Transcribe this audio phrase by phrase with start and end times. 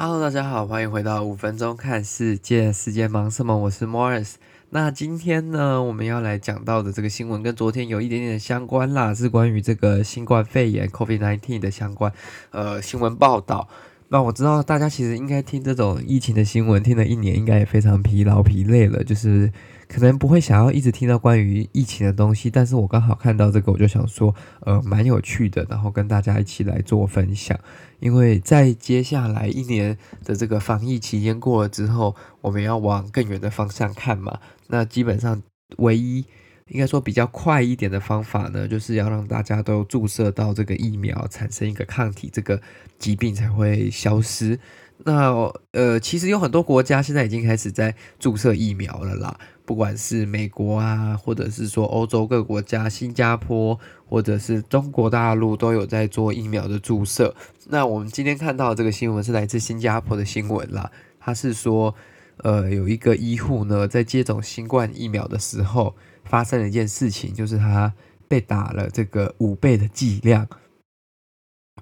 [0.00, 3.58] Hello，大家好，欢迎回到五分钟看世界，世界忙什么？
[3.58, 4.34] 我是 Morris。
[4.70, 12.12] 那今天呢，我们要来讲到的这个新闻跟昨天有一点点相关啦，是关于这个新冠肺炎 COVID-19 的相关
[12.52, 13.68] 呃新闻报道。
[14.10, 19.52] 那我知道大家其实应该听这种疫情的新闻，听了一年，应该也非常疲劳疲累了，就是
[19.88, 22.50] 可能不会想要一直听到关于疫情的东西。
[22.50, 27.58] 但是我刚好看到这个，我就想说，呃，蛮有趣的，然后跟大家一起来做分享。
[27.98, 34.38] 因为在接下来一年的这个防疫期间过了之后，我们要往更远的方向看嘛。
[34.68, 35.42] 那基本上
[35.78, 36.24] 唯一。
[36.70, 42.60] 应该说比较快一点的方法呢，就是要让大家都注射到这个疫苗，产生一个抗体，这个
[42.98, 44.60] 疾病才会消失。
[45.04, 57.34] 那呃，其实有很多国家现在已经开始在注射疫苗了啦，不管是美国啊，或者是说欧洲各国家，新加坡或者是中国大陆都有在做疫苗的注射。
[57.66, 61.94] 那我们今天看到这个新闻是来自新加坡的新闻啦，它是说，
[62.38, 65.94] 呃，有一个医护呢在接种新冠疫苗的时候。
[66.24, 67.90] 发生了一件事情，就是他
[68.28, 70.46] 被打了这个五倍的剂量。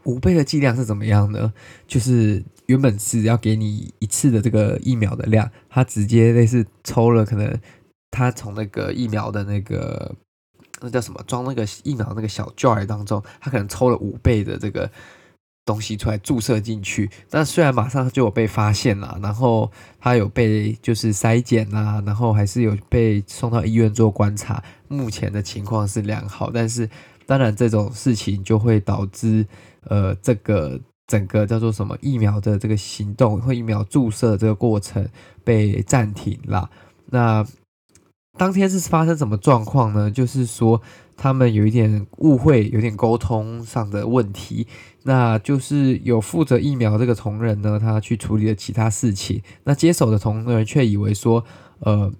[0.06, 1.52] 五倍的剂量是怎么样呢？
[1.86, 7.60] 就是原本是要给你一次的这个疫苗的量，他直接类似抽了，可能
[8.10, 10.14] 他从那个疫苗的那个
[10.80, 14.90] 那叫什么装那个疫苗那个小 jar 当中，他可能抽了五倍的这个。
[15.66, 19.68] 东西出来注射进去，但虽然马上就有被发现了，然后
[19.98, 26.88] 他有被就是筛检啊，然后还是有被送到医院做观察，目前的情况是良好，但是
[27.26, 29.46] 当然这种事情就会导致
[29.88, 35.06] 呃这个整个叫做什么疫苗的这个行动或疫苗注射这个过程
[35.44, 36.70] 被暂停了。
[37.06, 37.44] 那
[38.38, 40.10] 当天是发生什么状况呢？
[40.10, 40.80] 就是说。
[41.18, 44.66] 他们有一点误会，有点沟通上的问题，
[45.04, 51.42] 那就是有负责疫苗这个同仁呢，他去处理了其他事情，那接手的同仁却以为说，
[51.78, 52.12] 呃，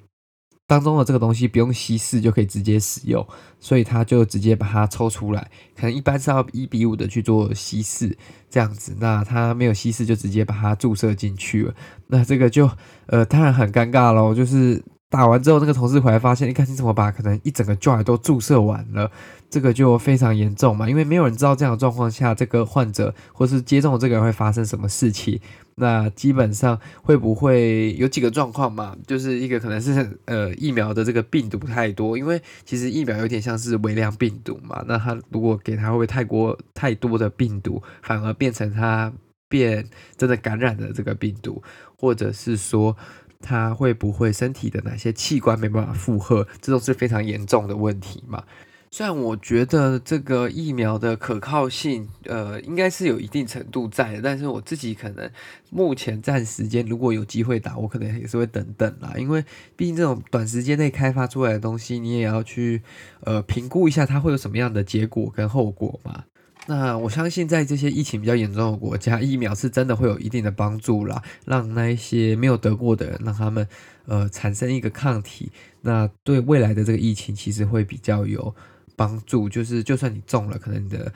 [0.67, 3.27] 当中的这个东西不用稀释就可以直接使用，
[3.61, 8.17] 所以他就直接把它抽出来，可能一般是要一比五的去做稀释
[8.51, 11.75] 这样子，那他没有稀释就直接把它注射进去了，
[12.09, 12.71] 那这个就
[13.07, 14.83] 呃当然很尴尬喽，就是。
[15.09, 19.09] 打完之后，那个同事回来发现，你看你怎么把可能一整个 jar 都注射完了，
[19.49, 20.91] 这个就非常严重嘛。
[20.91, 25.41] 因为没有人知道这样的状况下，这个患者或是接种这个人会发生什么事情。
[25.77, 28.97] 那基本上会不会有几个状况嘛？
[29.07, 34.85] 就是一个可能是呃疫苗的这个病毒太多，因为其实疫苗有点像是微量病毒嘛。
[34.89, 39.13] 那他如果给他会不会太过太多的病毒，反而变成他
[39.49, 41.63] 变真的感染了这个病毒，
[41.97, 42.97] 或者是说。
[43.41, 46.47] 他会不会身体的哪些器官没办法负荷？
[46.61, 48.45] 这都是非常严重的问题嘛。
[48.89, 55.29] 虽然我觉得这个疫苗的可靠性，呃，应该是有一定程度在的，但是我自己可能
[55.71, 59.13] 目前暂时间如果有机会打，我可能也是会等等啦。
[59.19, 59.45] 因为
[59.77, 62.81] 毕竟这种短时间内开发出来的东西，你也要去
[63.21, 66.25] 呃评估一下它会有什么样的结果跟后果嘛。
[66.69, 73.69] 那我相信，在这些疫情比较严重的国家，疫苗是真的会有一定的帮助啦，让那一些没有得过的人，让他们
[74.07, 78.53] 呃产生一个抗体，那对未来的这个疫情其实会比较有
[78.97, 79.49] 帮助。
[79.49, 81.13] 就是就算你中了，可能你的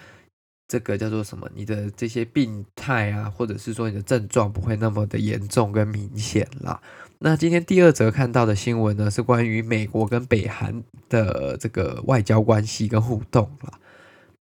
[0.68, 6.80] 这个叫做什么，你的这些病态啊，或者是说你的症状不会那么的严重跟明显啦。
[7.18, 13.80] 那今天第二则看到的新闻呢，是关于美国跟北韩的这个外交关系跟互动啦。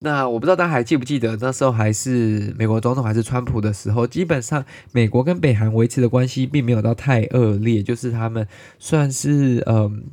[0.02, 10.04] 那我不知道大家还记不记得，那时候还是美国总统还是川普的时候，基本上美国跟北韩维持的关系并没有到太恶劣，就是他们算是嗯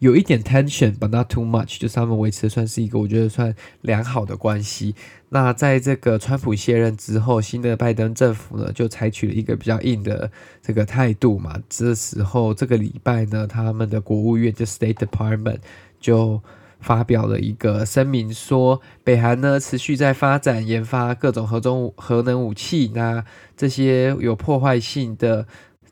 [0.00, 4.96] 有一点 tension，但 not too much，就是他们维持的算是一个我觉得算良好的关系。
[5.28, 10.28] 那在这个川普卸任之后，新的拜登政府呢就采取了一个比较硬的
[10.60, 11.56] 这个态度嘛。
[11.68, 15.58] 这时候这个礼拜呢，他们的国务院就 State Department
[16.00, 16.42] 就。
[16.80, 23.24] 发表了一个声明，说北韩呢持续在发展研发各种核中核能武器，那
[23.56, 25.46] 这些有破坏性的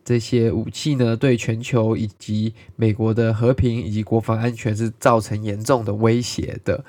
[0.04, 6.84] 这些武器呢，对全球以及美国的和平以及国防安全是造成严重的威胁的。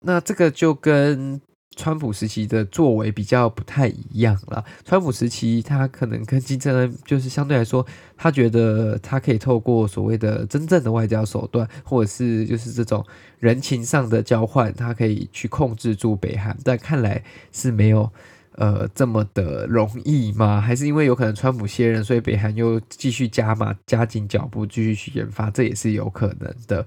[0.00, 1.40] 那这个就跟。
[1.76, 4.62] 川普时期的作为比较不太一样了。
[4.84, 7.86] 川普时期，他可能跟金正恩就是相对来说，
[8.16, 13.06] 他觉得他可以透过所谓的真正的外交手段，或者是就是这种
[13.38, 16.56] 人情上的交换，他可以去控制住北韩。
[16.64, 17.22] 但看来
[17.52, 18.10] 是没有
[18.56, 20.60] 呃这么的容易吗？
[20.60, 26.86] 还是因为有可能川普卸任，所以北韩又继续加码加紧脚步，继续去研发，这也是有可能的。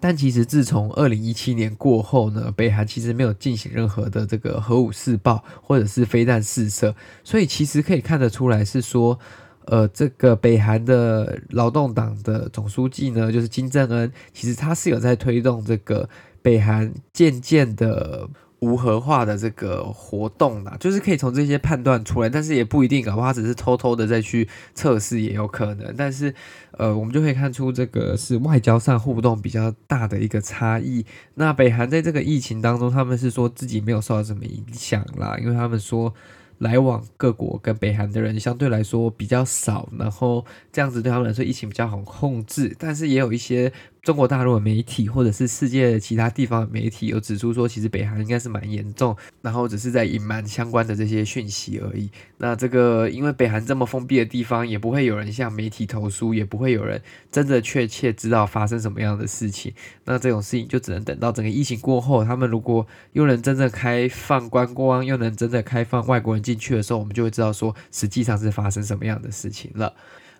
[0.00, 6.94] 但其实自从二零一七年过后呢，北韩其实没有进行任何的这个核武试爆或者是飞弹试射，
[7.24, 9.18] 所以其实可以看得出来是说，
[9.66, 16.08] 呃，这个北韩的劳动党的总书记呢，就是金正恩，其实他是有在推动这个
[16.42, 18.28] 北韩渐渐的。
[18.60, 25.94] 无核化的这个活动啦，就是可以从这些判断出来，但是也不一定，搞不好他只是偷偷的再去测试也有可能。
[25.96, 26.34] 但是，
[26.72, 31.04] 呃，我们就可以看出这个是外交上互动比较大的一个差异。
[31.34, 36.14] 那北韩在这个疫情当中，他们是说自己没有受到什么影响啦，因为他们说。
[36.60, 40.42] 来往各国跟北韩的人相对来说比较少，然后
[40.72, 42.74] 这样子对他们来说疫情比较好控制。
[42.78, 43.70] 但是也有一些
[44.06, 52.08] 中国大陆的媒体或者是世界其他地方的媒体有指出说，其实北韩应该是蛮严重，然后只是在隐瞒相关的这些讯息而已。
[52.38, 59.74] 那这个因为北韩这么封闭的地方，也不会有人向媒体投诉，也不会有人真的确切知道发生什么样的事情。
[60.04, 66.40] 那这种事情就只能等到整个疫情过后，他们如果又能真正开放观光，又能真正开放外国人。
[66.40, 69.92] 进去的时候，我们就会知道说，实际上是发生什么样的事情了。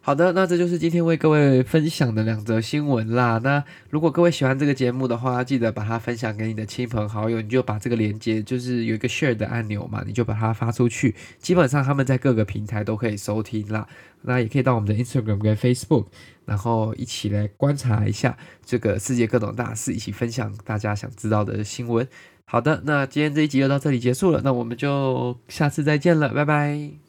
[0.07, 3.41] 好的，那这就是今天为各位分享的两则新闻啦。
[3.43, 11.17] 那如果各位喜欢这个节目的话，记得把它分享给你的亲朋好友，你就把这个链接，就是有一个 share 的按钮嘛，你就把它发出去。
[11.41, 13.89] 基本上他们在各个平台都可以收听啦。
[14.23, 16.07] 那也可以到我们的 Instagram 跟 Facebook，
[16.45, 22.07] 然后一起来观察一下这个世界各种大事，一起分享大家想知道的新闻。
[22.45, 27.06] 好的，那今天这一集就到这里结束了，那我们就下次再见了，拜拜。